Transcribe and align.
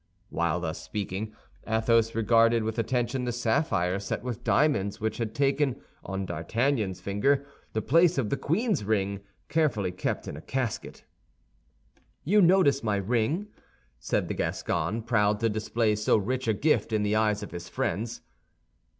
While 0.31 0.61
thus 0.61 0.81
speaking 0.81 1.35
Athos 1.67 2.15
regarded 2.15 2.63
with 2.63 2.79
attention 2.79 3.25
the 3.25 3.31
sapphire 3.31 3.99
set 3.99 4.23
with 4.23 4.43
diamonds 4.43 4.99
which 4.99 5.19
had 5.19 5.35
taken, 5.35 5.79
on 6.03 6.25
D'Artagnan's 6.25 6.99
finger, 6.99 7.45
the 7.73 7.83
place 7.83 8.17
of 8.17 8.31
the 8.31 8.35
queen's 8.35 8.83
ring, 8.83 9.19
carefully 9.47 9.91
kept 9.91 10.27
in 10.27 10.35
a 10.35 10.41
casket. 10.41 11.03
"You 12.23 12.41
notice 12.41 12.81
my 12.81 12.95
ring?" 12.95 13.49
said 13.99 14.27
the 14.27 14.33
Gascon, 14.33 15.03
proud 15.03 15.39
to 15.41 15.49
display 15.49 15.95
so 15.95 16.17
rich 16.17 16.47
a 16.47 16.53
gift 16.55 16.91
in 16.91 17.03
the 17.03 17.15
eyes 17.15 17.43
of 17.43 17.51
his 17.51 17.69
friends. 17.69 18.21